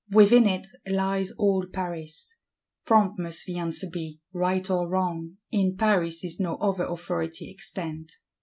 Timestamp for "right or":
4.33-4.89